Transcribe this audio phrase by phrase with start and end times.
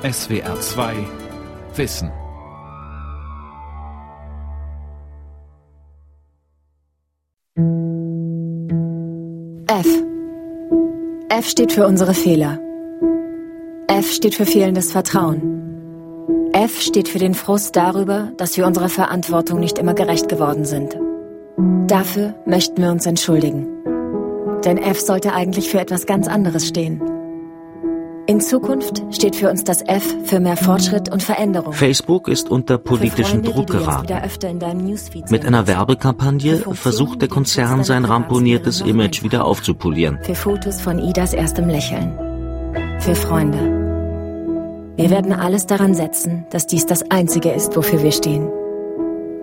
[0.00, 0.94] SWR 2
[1.74, 2.12] Wissen.
[9.66, 10.04] F.
[11.30, 12.60] F steht für unsere Fehler.
[13.88, 15.42] F steht für fehlendes Vertrauen.
[16.52, 20.96] F steht für den Frust darüber, dass wir unserer Verantwortung nicht immer gerecht geworden sind.
[21.88, 23.66] Dafür möchten wir uns entschuldigen.
[24.64, 27.17] Denn F sollte eigentlich für etwas ganz anderes stehen.
[28.38, 31.72] In Zukunft steht für uns das F für mehr Fortschritt und Veränderung.
[31.72, 34.14] Facebook ist unter politischen Freunde, Druck geraten.
[35.28, 35.66] Mit einer.
[35.66, 40.20] Werbekampagne versucht der Konzern sein ramponiertes Image wieder aufzupolieren.
[40.22, 42.16] Für Fotos von Idas erstem Lächeln.
[43.00, 43.58] Für Freunde.
[44.94, 48.48] Wir werden alles daran setzen, dass dies das Einzige ist, wofür wir stehen.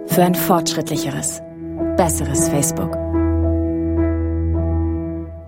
[0.08, 1.42] Für ein fortschrittlicheres,
[1.98, 2.96] besseres Facebook.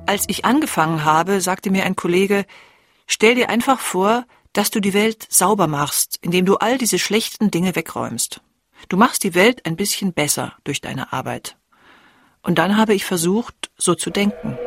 [0.06, 2.44] Als ich angefangen habe, sagte mir ein Kollege,
[3.08, 7.50] stell dir einfach vor, dass du die Welt sauber machst, indem du all diese schlechten
[7.50, 8.42] Dinge wegräumst.
[8.90, 11.58] Du machst die Welt ein bisschen besser durch deine Arbeit.
[12.44, 14.58] Und dann habe ich versucht, so zu denken.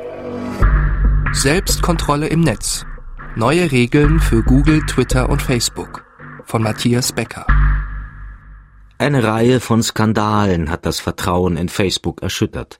[1.32, 2.84] Selbstkontrolle im Netz.
[3.36, 6.04] Neue Regeln für Google, Twitter und Facebook.
[6.44, 7.46] Von Matthias Becker.
[8.98, 12.79] Eine Reihe von Skandalen hat das Vertrauen in Facebook erschüttert.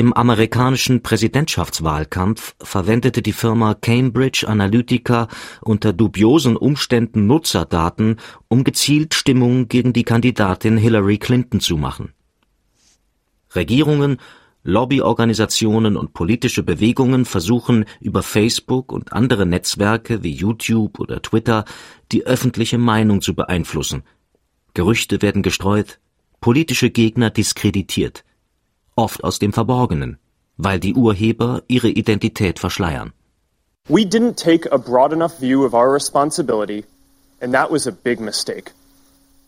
[0.00, 5.28] Im amerikanischen Präsidentschaftswahlkampf verwendete die Firma Cambridge Analytica
[5.60, 8.16] unter dubiosen Umständen Nutzerdaten,
[8.48, 12.14] um gezielt Stimmung gegen die Kandidatin Hillary Clinton zu machen.
[13.54, 14.16] Regierungen,
[14.62, 21.66] Lobbyorganisationen und politische Bewegungen versuchen über Facebook und andere Netzwerke wie YouTube oder Twitter
[22.10, 24.04] die öffentliche Meinung zu beeinflussen.
[24.72, 26.00] Gerüchte werden gestreut,
[26.40, 28.24] politische Gegner diskreditiert,
[28.96, 30.18] oft aus dem Verborgenen,
[30.56, 33.12] weil die Urheber ihre Identität verschleiern.
[33.88, 36.84] We didn't take a broad enough view of our responsibility,
[37.40, 38.72] and that was a big mistake.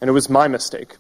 [0.01, 0.99] And it was my mistake.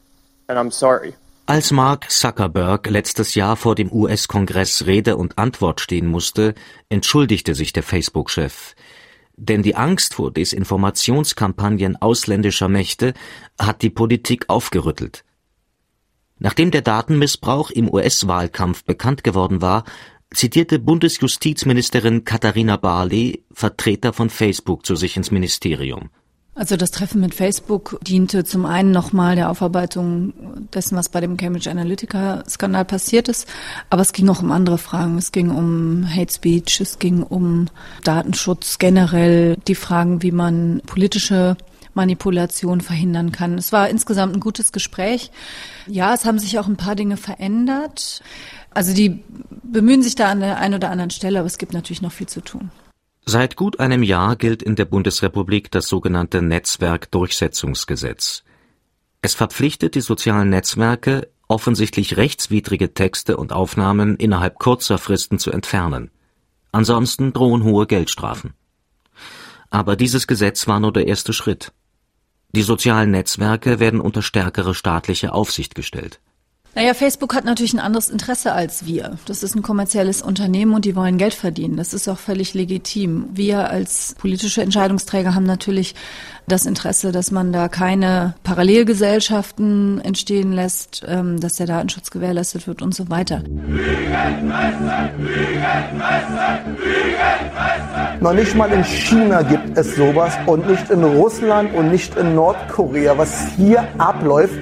[0.48, 1.14] And I'm sorry.
[1.46, 6.54] Als Mark Zuckerberg letztes Jahr vor dem US-Kongress Rede und Antwort stehen musste,
[6.88, 8.76] entschuldigte sich der Facebook-Chef.
[9.36, 13.12] Denn die Angst vor Desinformationskampagnen ausländischer Mächte
[13.58, 15.24] hat die Politik aufgerüttelt.
[16.42, 19.84] Nachdem der Datenmissbrauch im US-Wahlkampf bekannt geworden war,
[20.34, 26.10] zitierte Bundesjustizministerin Katharina Barley Vertreter von Facebook zu sich ins Ministerium.
[26.56, 30.32] Also das Treffen mit Facebook diente zum einen nochmal der Aufarbeitung
[30.74, 33.46] dessen, was bei dem Cambridge Analytica-Skandal passiert ist,
[33.88, 35.18] aber es ging auch um andere Fragen.
[35.18, 37.68] Es ging um Hate Speech, es ging um
[38.02, 41.56] Datenschutz generell, die Fragen, wie man politische
[41.94, 43.58] Manipulation verhindern kann.
[43.58, 45.30] Es war insgesamt ein gutes Gespräch.
[45.86, 48.22] Ja, es haben sich auch ein paar Dinge verändert.
[48.70, 49.22] Also die
[49.62, 52.28] bemühen sich da an der einen oder anderen Stelle, aber es gibt natürlich noch viel
[52.28, 52.70] zu tun.
[53.24, 58.42] Seit gut einem Jahr gilt in der Bundesrepublik das sogenannte Netzwerkdurchsetzungsgesetz.
[59.20, 66.10] Es verpflichtet die sozialen Netzwerke, offensichtlich rechtswidrige Texte und Aufnahmen innerhalb kurzer Fristen zu entfernen.
[66.72, 68.54] Ansonsten drohen hohe Geldstrafen.
[69.70, 71.72] Aber dieses Gesetz war nur der erste Schritt.
[72.54, 76.20] Die sozialen Netzwerke werden unter stärkere staatliche Aufsicht gestellt.
[76.74, 79.18] Naja, Facebook hat natürlich ein anderes Interesse als wir.
[79.26, 81.76] Das ist ein kommerzielles Unternehmen und die wollen Geld verdienen.
[81.76, 83.26] Das ist auch völlig legitim.
[83.34, 85.94] Wir als politische Entscheidungsträger haben natürlich
[86.48, 92.80] das Interesse, dass man da keine Parallelgesellschaften entstehen lässt, ähm, dass der Datenschutz gewährleistet wird
[92.80, 93.42] und so weiter.
[98.20, 102.34] Noch nicht mal in China gibt es sowas und nicht in Russland und nicht in
[102.34, 104.58] Nordkorea, was hier abläuft.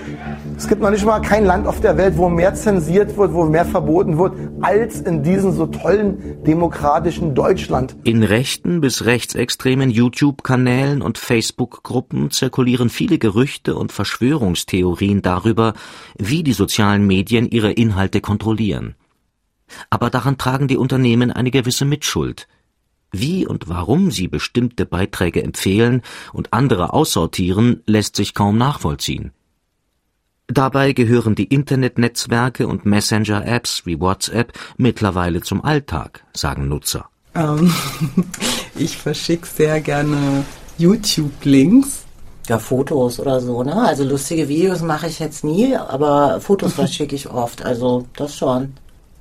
[0.60, 3.47] Es gibt noch nicht mal kein Land auf der Welt, wo mehr zensiert wird, wo
[3.47, 7.97] mehr verboten wird, als in diesem so tollen demokratischen Deutschland.
[8.04, 15.72] In rechten bis rechtsextremen YouTube-Kanälen und Facebook-Gruppen zirkulieren viele Gerüchte und Verschwörungstheorien darüber,
[16.19, 18.97] wie die sozialen Medien ihre Inhalte kontrollieren.
[19.88, 22.48] Aber daran tragen die Unternehmen eine gewisse Mitschuld.
[23.12, 26.03] Wie und warum sie bestimmte Beiträge empfehlen
[26.34, 29.33] und andere aussortieren, lässt sich kaum nachvollziehen.
[30.53, 37.09] Dabei gehören die Internetnetzwerke und Messenger-Apps wie WhatsApp mittlerweile zum Alltag, sagen Nutzer.
[37.37, 37.73] Ähm,
[38.75, 40.45] ich verschicke sehr gerne
[40.79, 42.05] YouTube-Links.
[42.49, 43.77] Ja, Fotos oder so, ne?
[43.77, 48.73] Also lustige Videos mache ich jetzt nie, aber Fotos verschicke ich oft, also das schon.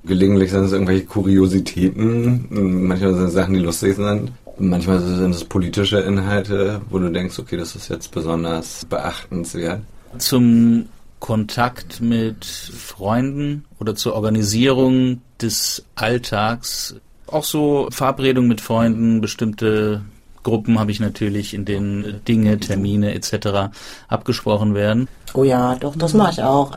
[0.04, 2.48] Gelegentlich sind es irgendwelche Kuriositäten,
[2.88, 4.31] manchmal sind es Sachen, die lustig sind.
[4.58, 9.81] Manchmal sind es politische Inhalte, wo du denkst, okay, das ist jetzt besonders beachtenswert.
[10.18, 10.88] Zum
[11.19, 16.95] Kontakt mit Freunden oder zur Organisierung des Alltags.
[17.27, 20.01] Auch so Verabredungen mit Freunden, bestimmte
[20.44, 23.71] Gruppen habe ich natürlich, in denen Dinge, Termine etc.
[24.07, 25.07] abgesprochen werden.
[25.33, 26.75] Oh ja, doch, das mache ich auch.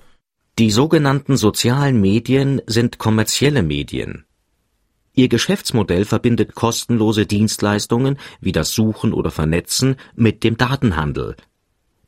[0.58, 4.24] Die sogenannten sozialen Medien sind kommerzielle Medien.
[5.14, 11.36] Ihr Geschäftsmodell verbindet kostenlose Dienstleistungen wie das Suchen oder Vernetzen mit dem Datenhandel,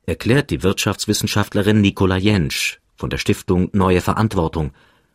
[0.07, 4.73] erklärt die Wirtschaftswissenschaftlerin Nicola Jentsch von der Stiftung Neue Verantwortung,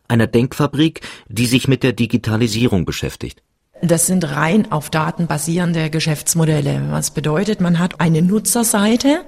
[0.08, 3.42] einer Denkfabrik, die sich mit der Digitalisierung beschäftigt.
[3.82, 6.88] Das sind rein auf Daten basierende Geschäftsmodelle.
[6.90, 9.22] Was bedeutet, man hat eine Nutzerseite.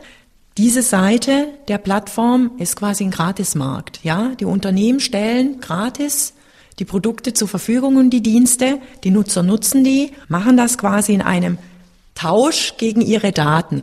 [0.59, 4.01] Diese Seite der Plattform ist quasi ein Gratismarkt.
[4.03, 6.35] Ja, die Unternehmen stellen gratis
[6.79, 8.79] die Produkte zur Verfügung und die Dienste.
[9.05, 11.59] Die Nutzer nutzen die, machen das quasi in einem
[12.15, 13.83] Tausch gegen ihre Daten.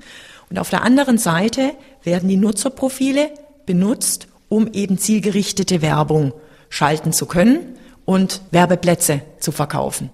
[0.50, 1.74] Und auf der anderen Seite
[2.04, 3.32] werden die Nutzerprofile
[3.66, 6.34] benutzt, um eben zielgerichtete Werbung
[6.70, 10.10] schalten zu können und Werbeplätze zu verkaufen.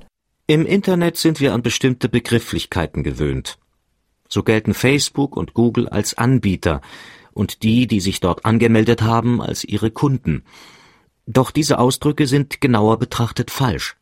[0.48, 3.58] Im Internet sind wir an bestimmte Begrifflichkeiten gewöhnt.
[4.28, 6.82] So gelten Facebook und Google als Anbieter
[7.34, 10.44] und die, die sich dort angemeldet haben, als ihre Kunden.
[11.26, 13.96] Doch diese Ausdrücke sind genauer betrachtet falsch.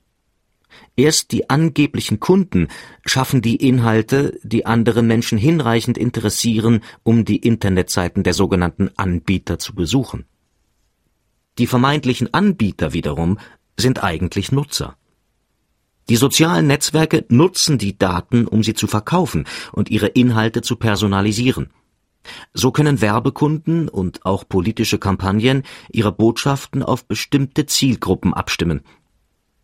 [0.95, 2.67] Erst die angeblichen Kunden
[3.05, 9.73] schaffen die Inhalte, die andere Menschen hinreichend interessieren, um die Internetseiten der sogenannten Anbieter zu
[9.73, 10.25] besuchen.
[11.57, 13.39] Die vermeintlichen Anbieter wiederum
[13.77, 14.97] sind eigentlich Nutzer.
[16.09, 21.69] Die sozialen Netzwerke nutzen die Daten, um sie zu verkaufen und ihre Inhalte zu personalisieren.
[22.53, 28.81] So können Werbekunden und auch politische Kampagnen ihre Botschaften auf bestimmte Zielgruppen abstimmen.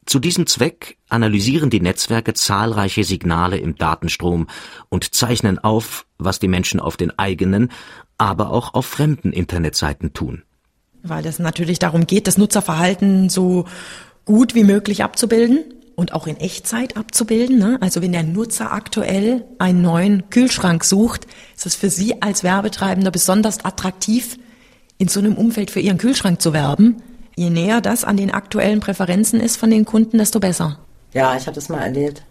[0.10, 4.48] Zu diesem Zweck analysieren die Netzwerke zahlreiche Signale im Datenstrom
[4.90, 7.70] und zeichnen auf, was die Menschen auf den eigenen,
[8.18, 10.42] aber auch auf fremden Internetseiten tun.
[11.04, 13.66] Weil es natürlich darum geht, das Nutzerverhalten so
[14.26, 15.64] gut wie möglich abzubilden
[15.96, 17.60] und auch in Echtzeit abzubilden.
[17.60, 17.78] Ne?
[17.80, 23.12] Also wenn der Nutzer aktuell einen neuen Kühlschrank sucht, ist es für Sie als Werbetreibender
[23.12, 24.40] besonders attraktiv,
[24.98, 27.04] in so einem Umfeld für Ihren Kühlschrank zu werben.
[27.40, 30.78] Je näher das an den aktuellen Präferenzen ist von den Kunden, desto besser.
[31.14, 32.22] Ja, ich habe das mal erlebt.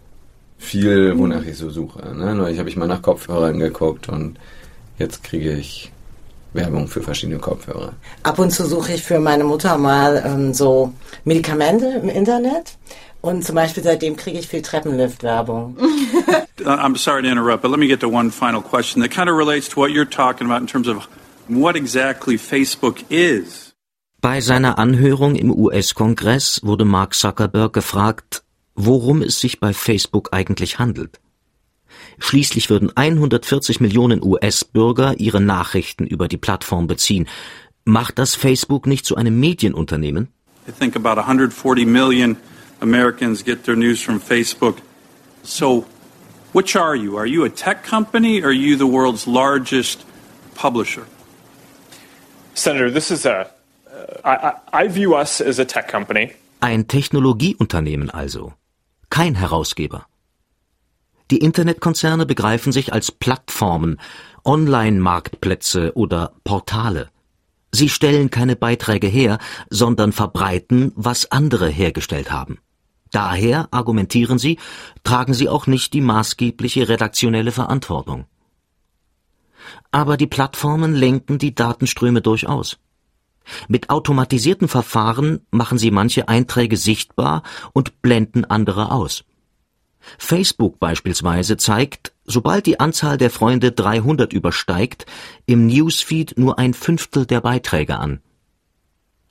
[0.59, 2.15] Viel, wonach ich so suche.
[2.15, 2.35] Ne?
[2.35, 4.37] Neulich habe ich mal nach Kopfhörern geguckt und
[4.99, 5.91] jetzt kriege ich
[6.53, 7.93] Werbung für verschiedene Kopfhörer.
[8.21, 12.77] Ab und zu suche ich für meine Mutter mal ähm, so Medikamente im Internet
[13.21, 15.75] und zum Beispiel seitdem kriege ich viel Treppenlift-Werbung.
[16.59, 19.35] I'm sorry to interrupt, but let me get to one final question that kind of
[19.35, 21.07] relates to what you're talking about in terms of
[21.47, 23.68] what exactly Facebook is.
[24.21, 28.43] Bei seiner Anhörung im US-Kongress wurde Mark Zuckerberg gefragt,
[28.75, 31.21] worum es sich bei Facebook eigentlich handelt.
[32.19, 37.29] Schließlich würden 140 Millionen US-Bürger ihre Nachrichten über die Plattform beziehen.
[37.85, 40.27] Macht das Facebook nicht zu einem Medienunternehmen?
[40.67, 42.35] I think about 140 million
[42.81, 44.81] Americans get their news from Facebook.
[45.43, 45.85] So,
[46.51, 47.17] which are you?
[47.17, 50.05] Are you a tech company or are you the world's largest
[50.55, 51.05] publisher?
[52.53, 53.58] Senator, this is a.
[56.59, 58.53] Ein Technologieunternehmen also,
[59.09, 60.05] kein Herausgeber.
[61.31, 63.99] Die Internetkonzerne begreifen sich als Plattformen,
[64.43, 67.09] Online-Marktplätze oder Portale.
[67.71, 69.37] Sie stellen keine Beiträge her,
[69.69, 72.59] sondern verbreiten, was andere hergestellt haben.
[73.11, 74.57] Daher, argumentieren sie,
[75.03, 78.25] tragen sie auch nicht die maßgebliche redaktionelle Verantwortung.
[79.91, 82.77] Aber die Plattformen lenken die Datenströme durchaus.
[83.67, 89.23] Mit automatisierten Verfahren machen sie manche Einträge sichtbar und blenden andere aus.
[90.17, 95.05] Facebook beispielsweise zeigt, sobald die Anzahl der Freunde 300 übersteigt,
[95.45, 98.21] im Newsfeed nur ein Fünftel der Beiträge an.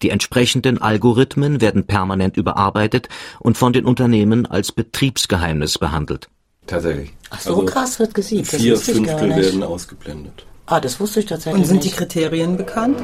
[0.03, 3.09] Die entsprechenden Algorithmen werden permanent überarbeitet
[3.41, 6.29] und von den Unternehmen als Betriebsgeheimnis behandelt.
[6.67, 7.13] Tatsächlich.
[7.31, 8.53] Ach so also krass wird gesiebt.
[8.53, 10.47] Das vier Fünftel werden ausgeblendet.
[10.67, 11.63] Ah, das wusste ich tatsächlich.
[11.63, 11.95] Und sind nicht.
[11.95, 12.99] die Kriterien bekannt?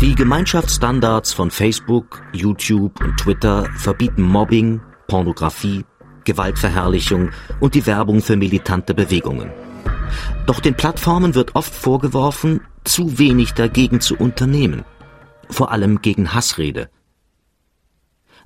[0.00, 5.84] Die Gemeinschaftsstandards von Facebook, YouTube und Twitter verbieten Mobbing, Pornografie,
[6.24, 9.50] Gewaltverherrlichung und die Werbung für militante Bewegungen.
[10.46, 14.84] Doch den Plattformen wird oft vorgeworfen, zu wenig dagegen zu unternehmen,
[15.50, 16.90] vor allem gegen Hassrede.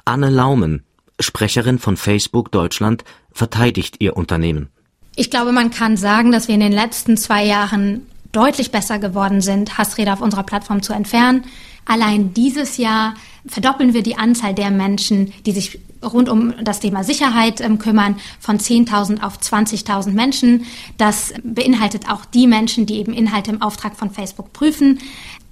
[0.06, 0.86] Anne Laumen,
[1.20, 4.70] Sprecherin von Facebook Deutschland, verteidigt ihr Unternehmen.
[5.16, 9.40] Ich glaube, man kann sagen, dass wir in den letzten zwei Jahren deutlich besser geworden
[9.40, 11.44] sind, Hassrede auf unserer Plattform zu entfernen.
[11.84, 13.14] Allein dieses Jahr
[13.46, 18.16] verdoppeln wir die Anzahl der Menschen, die sich rund um das Thema Sicherheit ähm, kümmern,
[18.40, 20.66] von 10.000 auf 20.000 Menschen.
[20.96, 24.98] Das beinhaltet auch die Menschen, die eben Inhalte im Auftrag von Facebook prüfen.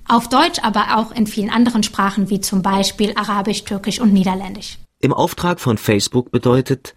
[0.09, 4.79] Auf Deutsch, aber auch in vielen anderen Sprachen wie zum Beispiel Arabisch, Türkisch und Niederländisch.
[5.01, 6.95] Im Auftrag von Facebook bedeutet,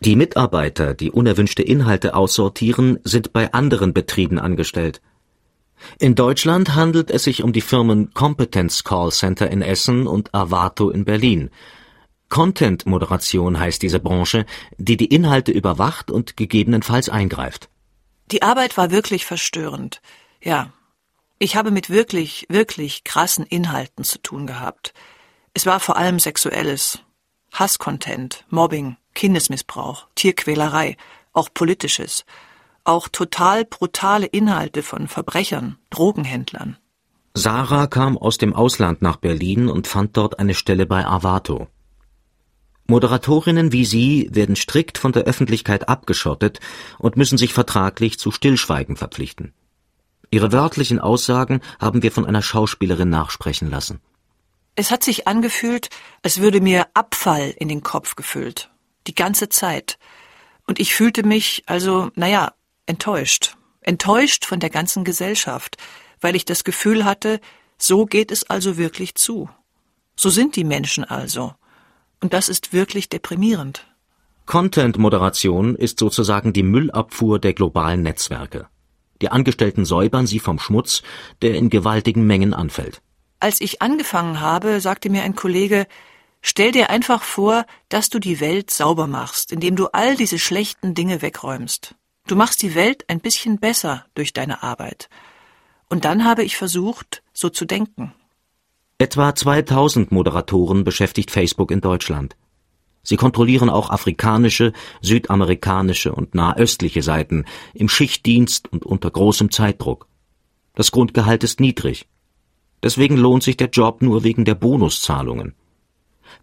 [0.00, 5.00] die Mitarbeiter, die unerwünschte Inhalte aussortieren, sind bei anderen Betrieben angestellt.
[5.98, 10.90] In Deutschland handelt es sich um die Firmen Competence Call Center in Essen und Avato
[10.90, 11.50] in Berlin.
[12.28, 14.44] Content-Moderation heißt diese Branche,
[14.76, 17.68] die die Inhalte überwacht und gegebenenfalls eingreift.
[18.30, 20.02] Die Arbeit war wirklich verstörend.
[20.42, 20.72] Ja,
[21.38, 24.92] ich habe mit wirklich, wirklich krassen Inhalten zu tun gehabt.
[25.54, 27.00] Es war vor allem Sexuelles,
[27.52, 30.96] Hasscontent, Mobbing, Kindesmissbrauch, Tierquälerei,
[31.32, 32.24] auch politisches,
[32.88, 36.78] auch total brutale Inhalte von Verbrechern, Drogenhändlern.
[37.34, 41.68] Sarah kam aus dem Ausland nach Berlin und fand dort eine Stelle bei Avato.
[42.88, 46.58] Moderatorinnen wie sie werden strikt von der Öffentlichkeit abgeschottet
[46.98, 49.52] und müssen sich vertraglich zu Stillschweigen verpflichten.
[50.30, 54.00] Ihre wörtlichen Aussagen haben wir von einer Schauspielerin nachsprechen lassen.
[54.74, 55.90] Es hat sich angefühlt,
[56.22, 58.70] als würde mir Abfall in den Kopf gefüllt.
[59.06, 59.98] Die ganze Zeit.
[60.66, 62.52] Und ich fühlte mich also, naja,
[62.88, 63.56] enttäuscht.
[63.80, 65.76] Enttäuscht von der ganzen Gesellschaft,
[66.20, 67.40] weil ich das Gefühl hatte,
[67.78, 69.48] so geht es also wirklich zu.
[70.16, 71.54] So sind die Menschen also.
[72.20, 73.86] Und das ist wirklich deprimierend.
[74.46, 78.66] Content-Moderation ist sozusagen die Müllabfuhr der globalen Netzwerke.
[79.20, 81.02] Die Angestellten säubern sie vom Schmutz,
[81.42, 83.02] der in gewaltigen Mengen anfällt.
[83.40, 85.86] Als ich angefangen habe, sagte mir ein Kollege,
[86.40, 90.94] stell dir einfach vor, dass du die Welt sauber machst, indem du all diese schlechten
[90.94, 91.94] Dinge wegräumst.
[92.28, 95.08] Du machst die Welt ein bisschen besser durch deine Arbeit.
[95.88, 98.12] Und dann habe ich versucht, so zu denken.
[98.98, 102.36] Etwa 2000 Moderatoren beschäftigt Facebook in Deutschland.
[103.02, 110.06] Sie kontrollieren auch afrikanische, südamerikanische und nahöstliche Seiten im Schichtdienst und unter großem Zeitdruck.
[110.74, 112.08] Das Grundgehalt ist niedrig.
[112.82, 115.54] Deswegen lohnt sich der Job nur wegen der Bonuszahlungen.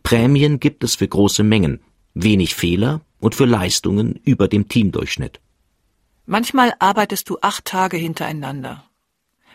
[0.02, 1.80] Prämien gibt es für große Mengen,
[2.16, 5.42] wenig Fehler und für Leistungen über dem Teamdurchschnitt.
[6.28, 8.84] Manchmal arbeitest du acht Tage hintereinander.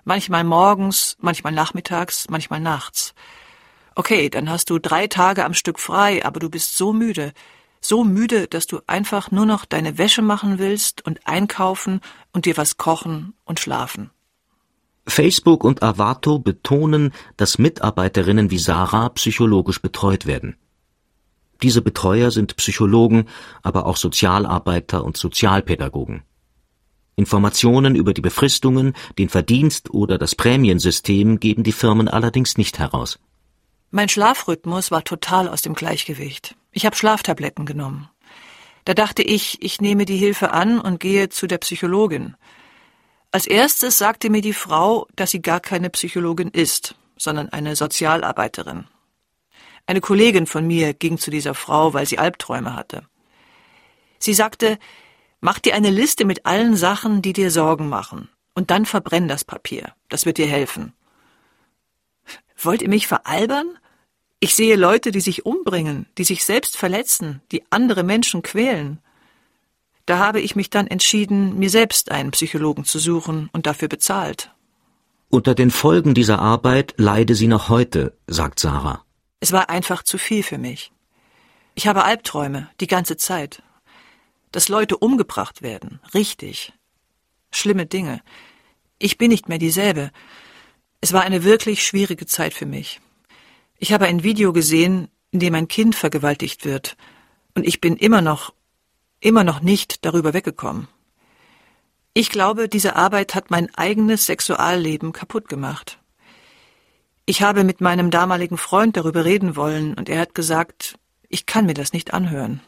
[0.05, 3.15] Manchmal morgens, manchmal nachmittags, manchmal nachts.
[3.97, 7.33] Okay, dann hast du drei Tage am Stück frei, aber du bist so müde,
[7.81, 12.01] so müde, dass du einfach nur noch deine Wäsche machen willst und einkaufen
[12.33, 14.11] und dir was kochen und schlafen.
[15.07, 20.57] Facebook und Avato betonen, dass Mitarbeiterinnen wie Sarah psychologisch betreut werden.
[21.63, 23.27] Diese Betreuer sind Psychologen,
[23.63, 26.23] aber auch Sozialarbeiter und Sozialpädagogen.
[27.21, 33.19] Informationen über die Befristungen, den Verdienst oder das Prämiensystem geben die Firmen allerdings nicht heraus.
[33.91, 36.57] Mein Schlafrhythmus war total aus dem Gleichgewicht.
[36.73, 38.09] Ich habe Schlaftabletten genommen.
[38.85, 42.37] Da dachte ich, ich nehme die Hilfe an und gehe zu der Psychologin.
[43.31, 48.87] Als erstes sagte mir die Frau, dass sie gar keine Psychologin ist, sondern eine Sozialarbeiterin.
[49.87, 53.03] Eine Kollegin von mir ging zu dieser Frau, weil sie Albträume hatte.
[54.19, 54.79] Sie sagte,
[55.41, 59.45] Mach dir eine Liste mit allen Sachen, die dir Sorgen machen, und dann verbrenn das
[59.45, 59.95] Papier.
[60.09, 60.93] Das wird dir helfen.
[62.59, 63.79] Wollt ihr mich veralbern?
[64.39, 68.99] Ich sehe Leute, die sich umbringen, die sich selbst verletzen, die andere Menschen quälen.
[70.05, 74.51] Da habe ich mich dann entschieden, mir selbst einen Psychologen zu suchen und dafür bezahlt.
[75.29, 79.05] Unter den Folgen dieser Arbeit leide sie noch heute, sagt Sarah.
[79.39, 80.93] Es war einfach zu viel für mich.
[81.75, 83.63] Ich habe Albträume die ganze Zeit
[84.53, 86.01] dass Leute umgebracht werden.
[86.15, 86.73] Richtig.
[87.51, 88.23] Schlimme Dinge.
[88.99, 90.11] Ich bin nicht mehr dieselbe.
[91.01, 93.01] Es war eine wirklich schwierige Zeit für mich.
[93.79, 96.97] Ich habe ein Video gesehen, in dem ein Kind vergewaltigt wird,
[97.55, 98.53] und ich bin immer noch,
[99.21, 100.89] immer noch nicht darüber weggekommen.
[102.13, 105.99] Ich glaube, diese Arbeit hat mein eigenes Sexualleben kaputt gemacht.
[107.25, 111.67] Ich habe mit meinem damaligen Freund darüber reden wollen, und er hat gesagt, ich kann
[111.67, 112.61] mir das nicht anhören.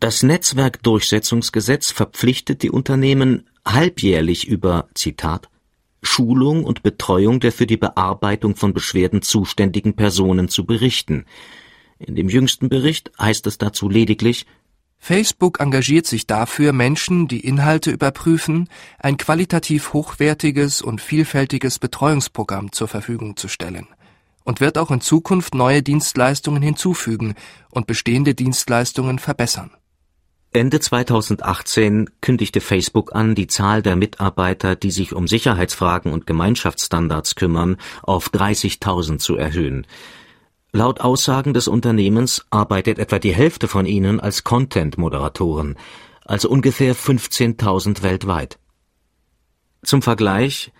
[0.00, 5.50] Das Netzwerkdurchsetzungsgesetz verpflichtet die Unternehmen, halbjährlich über Zitat
[6.02, 11.26] Schulung und Betreuung der für die Bearbeitung von Beschwerden zuständigen Personen zu berichten.
[11.98, 14.46] In dem jüngsten Bericht heißt es dazu lediglich
[14.96, 22.88] Facebook engagiert sich dafür, Menschen, die Inhalte überprüfen, ein qualitativ hochwertiges und vielfältiges Betreuungsprogramm zur
[22.88, 23.86] Verfügung zu stellen
[24.44, 27.34] und wird auch in Zukunft neue Dienstleistungen hinzufügen
[27.70, 29.70] und bestehende Dienstleistungen verbessern.
[30.52, 37.36] Ende 2018 kündigte Facebook an, die Zahl der Mitarbeiter, die sich um Sicherheitsfragen und Gemeinschaftsstandards
[37.36, 39.86] kümmern, auf 30.000 zu erhöhen.
[40.72, 45.76] Laut Aussagen des Unternehmens arbeitet etwa die Hälfte von ihnen als Content-Moderatoren,
[46.24, 48.58] also ungefähr 15.000 weltweit.
[49.84, 50.72] Zum Vergleich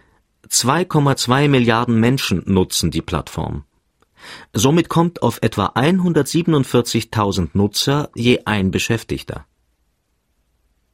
[0.48, 3.62] 2,2 Milliarden Menschen nutzen die Plattform.
[4.52, 9.46] Somit kommt auf etwa 147.000 Nutzer je ein Beschäftigter.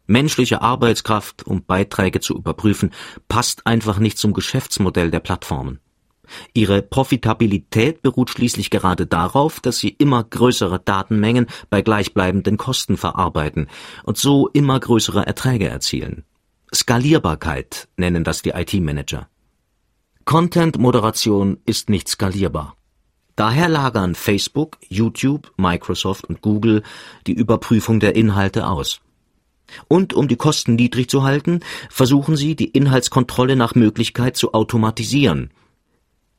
[0.07, 2.93] Menschliche Arbeitskraft, um Beiträge zu überprüfen,
[3.29, 5.81] passt einfach nicht zum Geschäftsmodell der Plattformen.
[6.55, 13.69] Ihre Profitabilität beruht schließlich gerade darauf, dass sie immer größere Datenmengen bei gleichbleibenden Kosten verarbeiten
[14.05, 16.25] und so immer größere Erträge erzielen.
[16.75, 19.29] Skalierbarkeit nennen das die IT-Manager.
[20.25, 22.77] Content-Moderation ist nicht skalierbar.
[23.37, 26.83] Daher lagern Facebook, YouTube, Microsoft und Google
[27.27, 29.01] die Überprüfung der Inhalte aus.
[29.89, 35.51] Und um die Kosten niedrig zu halten, versuchen sie, die Inhaltskontrolle nach Möglichkeit zu automatisieren.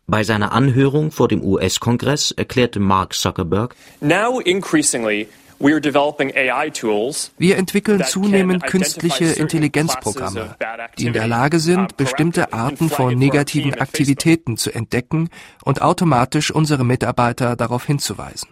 [0.06, 5.28] Bei seiner Anhörung vor dem US-Kongress erklärte Mark Zuckerberg, Now increasingly
[5.60, 10.56] wir entwickeln zunehmend künstliche Intelligenzprogramme,
[11.00, 15.30] die in der Lage sind, uh, bestimmte Arten von negativen Aktivitäten zu entdecken
[15.64, 18.50] und automatisch unsere Mitarbeiter darauf hinzuweisen.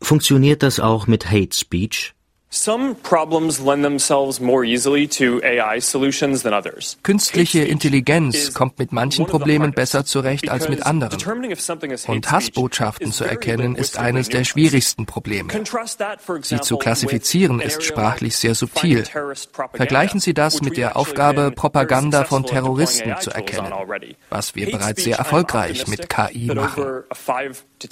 [0.00, 2.14] Funktioniert das auch mit Hate Speech?
[7.02, 11.18] Künstliche Intelligenz kommt mit manchen Problemen besser zurecht als mit anderen.
[12.06, 15.50] Und Hassbotschaften zu erkennen ist eines der schwierigsten Probleme.
[16.40, 19.04] Sie zu klassifizieren ist sprachlich sehr subtil.
[19.74, 23.74] Vergleichen Sie das mit der Aufgabe, Propaganda von Terroristen zu erkennen,
[24.30, 27.02] was wir bereits sehr erfolgreich mit KI machen.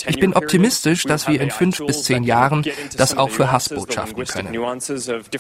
[0.07, 2.65] Ich bin optimistisch, dass wir in fünf bis zehn Jahren
[2.97, 4.57] das auch für Hassbotschaften können.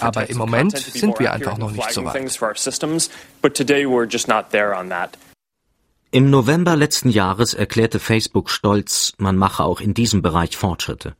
[0.00, 2.40] Aber im Moment sind wir einfach noch nicht so weit.
[6.12, 11.14] Im November letzten Jahres erklärte Facebook stolz, man mache auch in diesem Bereich Fortschritte.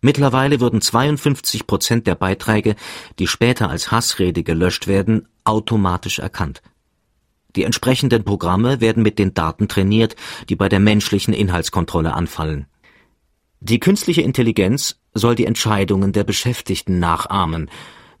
[0.00, 2.76] Mittlerweile würden 52 Prozent der Beiträge,
[3.18, 6.62] die später als Hassrede gelöscht werden, automatisch erkannt.
[7.58, 10.14] Die entsprechenden Programme werden mit den Daten trainiert,
[10.48, 12.68] die bei der menschlichen Inhaltskontrolle anfallen.
[13.58, 17.68] Die künstliche Intelligenz soll die Entscheidungen der Beschäftigten nachahmen,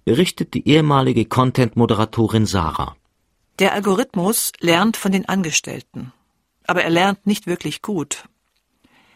[0.04, 2.96] berichtet die ehemalige Content-Moderatorin Sarah.
[3.60, 6.12] Der Algorithmus lernt von den Angestellten,
[6.66, 8.24] aber er lernt nicht wirklich gut.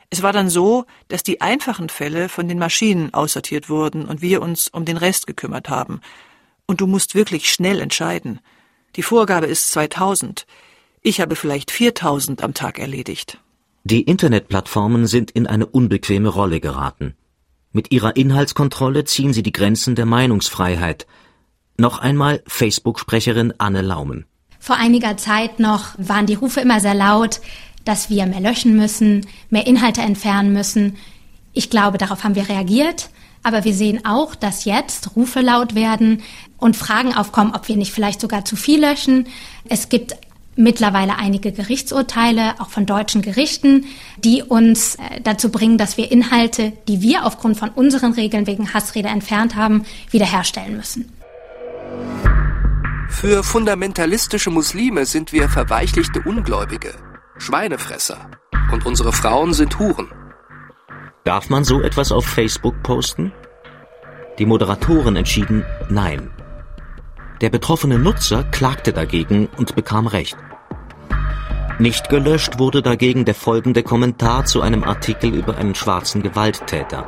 [0.08, 4.40] Es war dann so, dass die einfachen Fälle von den Maschinen aussortiert wurden und wir
[4.40, 6.00] uns um den Rest gekümmert haben.
[6.66, 8.38] Und du musst wirklich schnell entscheiden.
[8.96, 10.46] Die Vorgabe ist 2000.
[11.00, 13.38] Ich habe vielleicht 4000 am Tag erledigt.
[13.84, 17.14] Die Internetplattformen sind in eine unbequeme Rolle geraten.
[17.72, 21.06] Mit ihrer Inhaltskontrolle ziehen sie die Grenzen der Meinungsfreiheit.
[21.78, 24.26] Noch einmal Facebook-Sprecherin Anne Laumen.
[24.60, 27.40] Vor einiger Zeit noch waren die Rufe immer sehr laut,
[27.84, 30.98] dass wir mehr löschen müssen, mehr Inhalte entfernen müssen.
[31.52, 33.10] Ich glaube, darauf haben wir reagiert.
[33.42, 36.22] Aber wir sehen auch, dass jetzt Rufe laut werden
[36.58, 39.26] und Fragen aufkommen, ob wir nicht vielleicht sogar zu viel löschen.
[39.68, 40.14] Es gibt
[40.54, 43.86] mittlerweile einige Gerichtsurteile, auch von deutschen Gerichten,
[44.18, 48.74] die uns äh, dazu bringen, dass wir Inhalte, die wir aufgrund von unseren Regeln wegen
[48.74, 51.10] Hassrede entfernt haben, wiederherstellen müssen.
[53.08, 56.94] Für fundamentalistische Muslime sind wir verweichlichte Ungläubige,
[57.38, 58.30] Schweinefresser.
[58.72, 60.08] Und unsere Frauen sind Huren.
[61.24, 63.32] Darf man so etwas auf Facebook posten?
[64.38, 66.32] Die Moderatoren entschieden Nein.
[67.40, 70.36] Der betroffene Nutzer klagte dagegen und bekam Recht.
[71.78, 77.06] Nicht gelöscht wurde dagegen der folgende Kommentar zu einem Artikel über einen schwarzen Gewalttäter.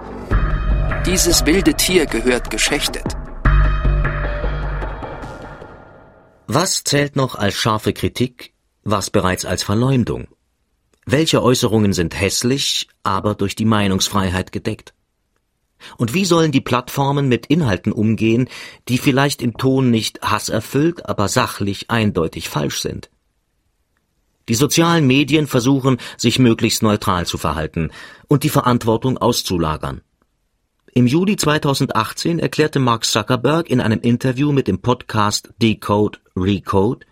[1.06, 3.16] Dieses wilde Tier gehört geschächtet.
[6.46, 10.28] Was zählt noch als scharfe Kritik, was bereits als Verleumdung?
[11.06, 14.94] Welche Äußerungen sind hässlich, aber durch die Meinungsfreiheit gedeckt?
[15.98, 18.48] Und wie sollen die Plattformen mit Inhalten umgehen,
[18.88, 23.10] die vielleicht im Ton nicht hasserfüllt, aber sachlich eindeutig falsch sind?
[24.48, 27.90] Die sozialen Medien versuchen, sich möglichst neutral zu verhalten
[28.28, 30.02] und die Verantwortung auszulagern.
[30.92, 37.06] Im Juli 2018 erklärte Mark Zuckerberg in einem Interview mit dem Podcast Decode Recode,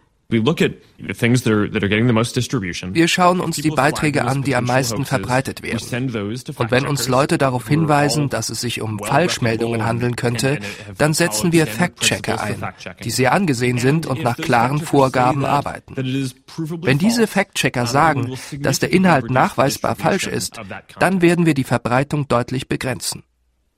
[2.94, 6.14] wir schauen uns die Beiträge an, die am meisten verbreitet werden.
[6.56, 10.58] Und wenn uns Leute darauf hinweisen, dass es sich um Falschmeldungen handeln könnte,
[10.98, 12.62] dann setzen wir Fact-Checker ein,
[13.04, 15.94] die sehr angesehen sind und nach klaren Vorgaben arbeiten.
[15.96, 20.60] Wenn diese Fact-Checker sagen, dass der Inhalt nachweisbar falsch ist,
[20.98, 23.22] dann werden wir die Verbreitung deutlich begrenzen.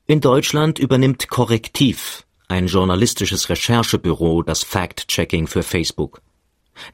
[0.07, 6.21] In Deutschland übernimmt Korrektiv, ein journalistisches Recherchebüro, das Fact-Checking für Facebook.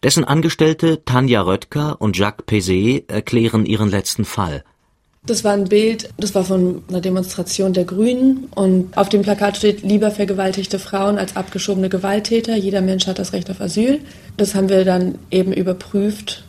[0.03, 4.65] Dessen Angestellte Tanja Röttger und Jacques Pézé erklären ihren letzten Fall.
[5.27, 9.59] Das war ein Bild, das war von einer Demonstration der Grünen und auf dem Plakat
[9.59, 12.57] steht lieber vergewaltigte Frauen als abgeschobene Gewalttäter.
[12.57, 14.01] Jeder Mensch hat das Recht auf Asyl.
[14.39, 16.45] Das haben wir dann eben überprüft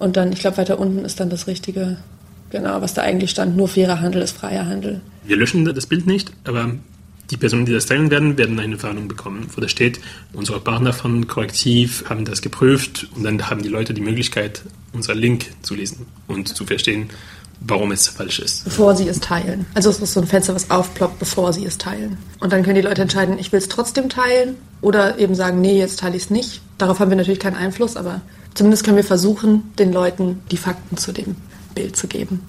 [0.00, 1.98] und dann, ich glaube, weiter unten ist dann das richtige
[2.50, 5.00] Genau, was da eigentlich stand, nur fairer Handel ist freier Handel.
[5.24, 6.72] Wir löschen das Bild nicht, aber
[7.30, 10.00] die Personen, die das teilen werden, werden eine Warnung bekommen, wo da steht,
[10.32, 14.62] unsere Partner von Korrektiv haben das geprüft und dann haben die Leute die Möglichkeit,
[14.92, 17.10] unser Link zu lesen und zu verstehen,
[17.60, 18.64] warum es falsch ist.
[18.64, 19.66] Bevor sie es teilen.
[19.74, 22.16] Also es ist so ein Fenster, was aufploppt, bevor sie es teilen.
[22.40, 25.78] Und dann können die Leute entscheiden, ich will es trotzdem teilen oder eben sagen, nee,
[25.78, 26.62] jetzt teile ich es nicht.
[26.78, 28.22] Darauf haben wir natürlich keinen Einfluss, aber
[28.54, 31.36] zumindest können wir versuchen, den Leuten die Fakten zu dem
[31.74, 32.46] Bild zu geben.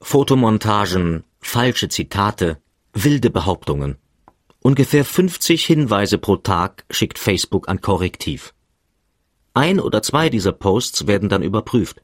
[0.00, 2.58] Fotomontagen, falsche Zitate,
[2.94, 3.96] wilde Behauptungen.
[4.60, 8.54] Ungefähr 50 Hinweise pro Tag schickt Facebook an Korrektiv.
[9.52, 12.00] Ein oder zwei dieser Posts werden dann überprüft.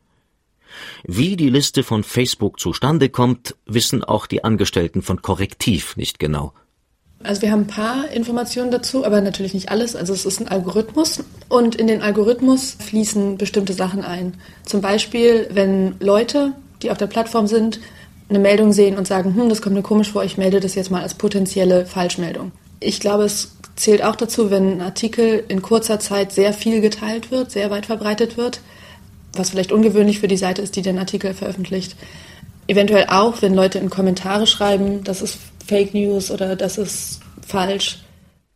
[1.05, 6.53] Wie die Liste von Facebook zustande kommt, wissen auch die Angestellten von Korrektiv nicht genau.
[7.23, 9.95] Also wir haben ein paar Informationen dazu, aber natürlich nicht alles.
[9.95, 14.35] Also es ist ein Algorithmus und in den Algorithmus fließen bestimmte Sachen ein.
[14.65, 17.81] Zum Beispiel, wenn Leute, die auf der Plattform sind,
[18.31, 20.91] eine Meldung sehen und sagen, hm, das kommt mir komisch vor, ich melde das jetzt
[20.91, 22.53] mal als potenzielle Falschmeldung.
[22.79, 27.31] Ich glaube, es zählt auch dazu, wenn ein Artikel in kurzer Zeit sehr viel geteilt
[27.31, 28.61] wird, sehr weit verbreitet wird,
[29.35, 31.97] was vielleicht ungewöhnlich für die Seite ist, die den Artikel veröffentlicht.
[32.69, 37.99] Eventuell auch, wenn Leute in Kommentare schreiben, das ist Fake News oder das ist falsch.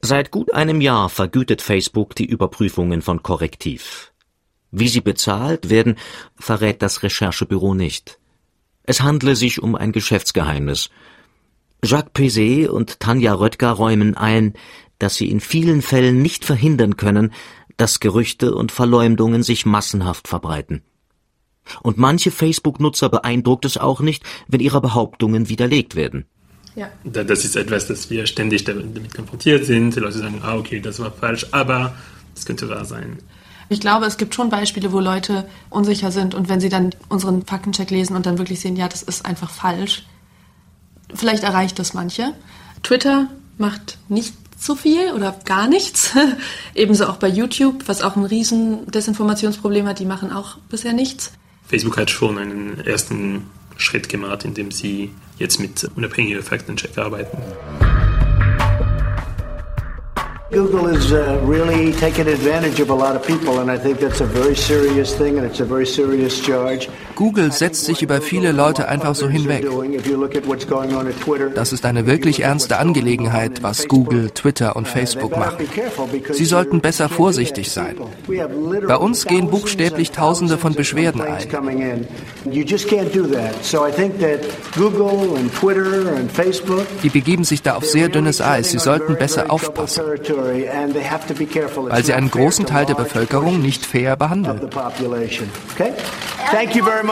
[0.00, 4.12] Seit gut einem Jahr vergütet Facebook die Überprüfungen von Korrektiv.
[4.70, 5.96] Wie sie bezahlt werden,
[6.36, 8.18] verrät das Recherchebüro nicht.
[8.84, 10.90] Es handle sich um ein Geschäftsgeheimnis.
[11.82, 14.54] Jacques Pézet und Tanja Röttger räumen ein,
[14.98, 17.32] dass sie in vielen Fällen nicht verhindern können,
[17.76, 20.82] dass Gerüchte und Verleumdungen sich massenhaft verbreiten.
[21.82, 26.26] Und manche Facebook-Nutzer beeindruckt es auch nicht, wenn ihre Behauptungen widerlegt werden.
[26.76, 26.90] Ja.
[27.04, 29.94] Das ist etwas, das wir ständig damit konfrontiert sind.
[29.94, 31.96] Die Leute sagen, ah, okay, das war falsch, aber
[32.34, 33.18] es könnte wahr sein.
[33.68, 37.44] Ich glaube, es gibt schon Beispiele, wo Leute unsicher sind und wenn sie dann unseren
[37.44, 40.04] Faktencheck lesen und dann wirklich sehen, ja, das ist einfach falsch,
[41.14, 42.34] vielleicht erreicht das manche.
[42.82, 46.12] Twitter macht nicht so viel oder gar nichts.
[46.74, 51.32] Ebenso auch bei YouTube, was auch ein riesen Desinformationsproblem hat, die machen auch bisher nichts.
[51.66, 53.46] Facebook hat schon einen ersten
[53.76, 57.38] Schritt gemacht, indem sie jetzt mit unabhängigen Faktencheck arbeiten.
[60.54, 64.20] Google is uh, really taking advantage of a lot of people, and I think that's
[64.20, 66.88] a very serious thing, and it's a very serious charge.
[67.16, 69.66] Google setzt sich über viele Leute einfach so hinweg.
[71.54, 75.66] Das ist eine wirklich ernste Angelegenheit, was Google, Twitter und Facebook machen.
[76.32, 77.96] Sie sollten besser vorsichtig sein.
[78.86, 82.06] Bei uns gehen buchstäblich Tausende von Beschwerden ein.
[87.02, 88.70] Die begeben sich da auf sehr dünnes Eis.
[88.70, 90.04] Sie sollten besser aufpassen,
[90.44, 94.60] weil sie einen großen Teil der Bevölkerung nicht fair behandeln.
[96.50, 97.04] Thank you very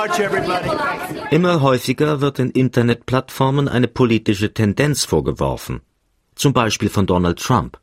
[1.31, 5.81] Immer häufiger wird den Internetplattformen eine politische Tendenz vorgeworfen,
[6.35, 7.79] zum Beispiel von Donald Trump.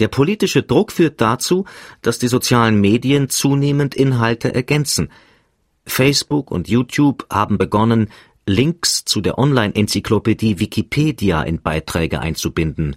[0.00, 1.66] Der politische Druck führt dazu,
[2.02, 5.08] dass die sozialen Medien zunehmend Inhalte ergänzen.
[5.86, 8.08] Facebook und YouTube haben begonnen,
[8.46, 12.96] Links zu der Online-Enzyklopädie Wikipedia in Beiträge einzubinden.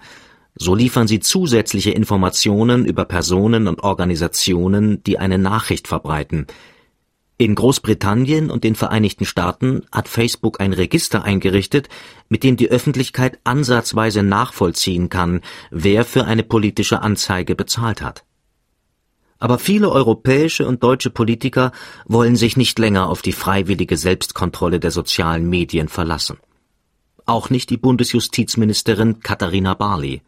[0.60, 6.48] So liefern sie zusätzliche Informationen über Personen und Organisationen, die eine Nachricht verbreiten.
[7.40, 11.88] In Großbritannien und den Vereinigten Staaten hat Facebook ein Register eingerichtet,
[12.30, 18.26] mit dem die Öffentlichkeit ansatzweise nachvollziehen kann, wer für eine politische Anzeige bezahlt hat.
[19.38, 21.72] Aber viele europäische und deutsche Politiker
[22.06, 26.38] wollen sich nicht länger auf die freiwillige Selbstkontrolle der sozialen Medien verlassen.
[27.28, 30.24] Auch nicht die Bundesjustizministerin Katharina Barley.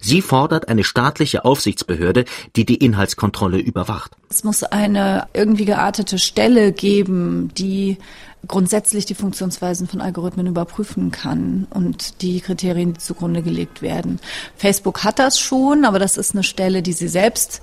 [0.00, 2.24] Sie fordert eine staatliche Aufsichtsbehörde,
[2.56, 4.12] die die Inhaltskontrolle überwacht.
[4.28, 7.98] Es muss eine irgendwie geartete Stelle geben, die
[8.46, 14.20] grundsätzlich die Funktionsweisen von Algorithmen überprüfen kann und die Kriterien, die zugrunde gelegt werden.
[14.56, 17.62] Facebook hat das schon, aber das ist eine Stelle, die sie selbst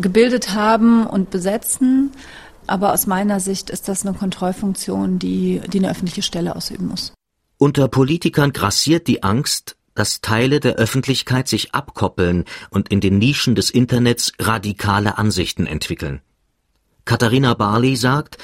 [0.00, 2.12] gebildet haben und besetzen.
[2.66, 7.12] Aber aus meiner Sicht ist das eine Kontrollfunktion, die, die eine öffentliche Stelle ausüben muss.
[7.56, 13.56] Unter Politikern grassiert die Angst, dass Teile der Öffentlichkeit sich abkoppeln und in den Nischen
[13.56, 16.20] des Internets radikale Ansichten entwickeln.
[17.04, 18.38] Katharina Barley sagt,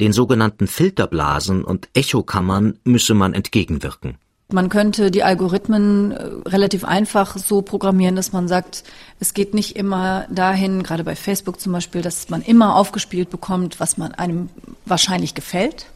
[0.00, 4.18] den sogenannten Filterblasen und Echokammern müsse man entgegenwirken.
[4.52, 8.84] Man könnte die Algorithmen äh, relativ einfach so programmieren, dass man sagt,
[9.18, 13.80] es geht nicht immer dahin, gerade bei Facebook zum Beispiel, dass man immer aufgespielt bekommt,
[13.80, 14.50] was man einem
[14.84, 15.86] wahrscheinlich gefällt,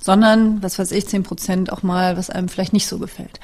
[0.00, 3.40] sondern, was weiß ich, zehn Prozent auch mal, was einem vielleicht nicht so gefällt.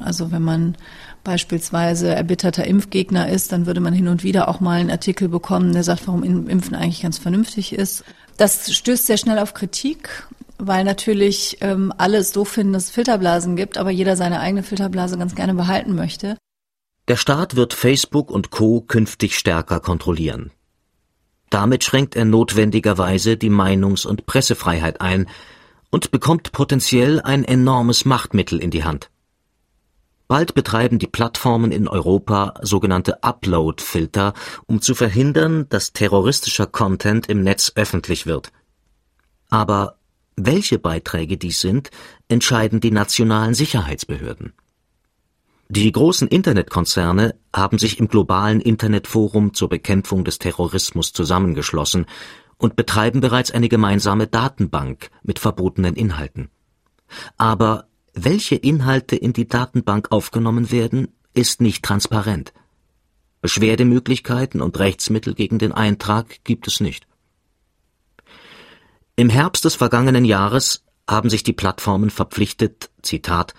[0.00, 0.76] Also wenn man
[1.24, 5.72] beispielsweise erbitterter Impfgegner ist, dann würde man hin und wieder auch mal einen Artikel bekommen,
[5.72, 8.04] der sagt, warum Impfen eigentlich ganz vernünftig ist.
[8.36, 10.26] Das stößt sehr schnell auf Kritik,
[10.58, 14.62] weil natürlich ähm, alle es so finden, dass es Filterblasen gibt, aber jeder seine eigene
[14.62, 16.36] Filterblase ganz gerne behalten möchte.
[17.08, 18.80] Der Staat wird Facebook und Co.
[18.80, 20.50] künftig stärker kontrollieren.
[21.50, 25.26] Damit schränkt er notwendigerweise die Meinungs- und Pressefreiheit ein
[25.90, 29.10] und bekommt potenziell ein enormes Machtmittel in die Hand.
[30.28, 34.34] Bald betreiben die Plattformen in Europa sogenannte Upload-Filter,
[34.66, 38.52] um zu verhindern, dass terroristischer Content im Netz öffentlich wird.
[39.48, 39.96] Aber
[40.36, 41.90] welche Beiträge dies sind,
[42.28, 44.52] entscheiden die nationalen Sicherheitsbehörden.
[45.70, 52.06] Die großen Internetkonzerne haben sich im globalen Internetforum zur Bekämpfung des Terrorismus zusammengeschlossen
[52.58, 56.50] und betreiben bereits eine gemeinsame Datenbank mit verbotenen Inhalten.
[57.38, 57.88] Aber
[58.24, 62.52] welche Inhalte in die Datenbank aufgenommen werden, ist nicht transparent.
[63.40, 67.06] Beschwerdemöglichkeiten und Rechtsmittel gegen den Eintrag gibt es nicht.
[69.16, 73.54] Im Herbst des vergangenen Jahres haben sich die Plattformen verpflichtet, Zitat,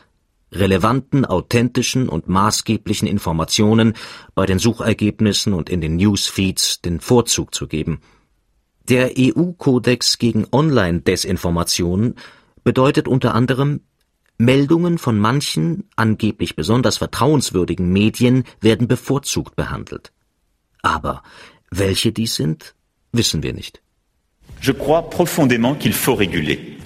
[0.52, 3.94] relevanten, authentischen und maßgeblichen Informationen
[4.36, 8.02] bei den Suchergebnissen und in den Newsfeeds den Vorzug zu geben.
[8.90, 12.16] Der EU-Kodex gegen Online-Desinformation
[12.64, 13.82] bedeutet unter anderem,
[14.40, 20.14] Meldungen von manchen, angeblich besonders vertrauenswürdigen Medien werden bevorzugt behandelt.
[20.82, 21.24] Aber
[21.70, 22.74] welche dies sind,
[23.12, 23.82] wissen wir nicht.
[24.62, 26.78] Je crois profondément qu'il faut réguler.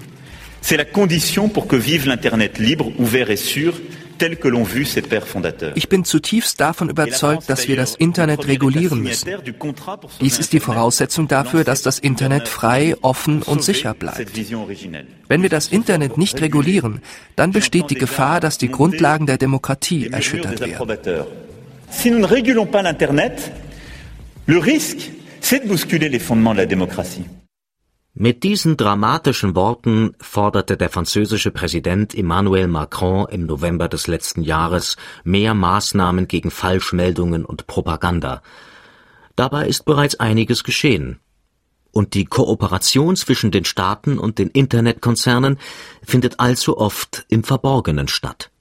[0.61, 3.73] C'est la condition pour que vive l'Internet libre, ouvert et sûr,
[5.75, 9.29] Ich bin zutiefst davon überzeugt, dass wir das Internet regulieren müssen.
[10.21, 14.31] Dies ist die Voraussetzung dafür, dass das Internet frei, offen und sicher bleibt.
[15.27, 17.01] Wenn wir das Internet nicht regulieren,
[17.36, 21.25] dann besteht die Gefahr, dass die Grundlagen der Demokratie erschüttert werden.
[21.93, 23.51] Si nous ne régulons pas l'Internet,
[24.47, 27.25] le risque, c'est de bousculer les fondements de la démocratie.
[28.15, 34.97] Mit diesen dramatischen Worten forderte der französische Präsident Emmanuel Macron im November des letzten Jahres
[35.23, 38.43] mehr Maßnahmen gegen Falschmeldungen und Propaganda.
[39.36, 41.21] Dabei ist bereits einiges geschehen.
[41.91, 45.58] Und die Kooperation zwischen den Staaten und den Internetkonzernen
[46.06, 48.52] findet allzu oft im Verborgenen statt.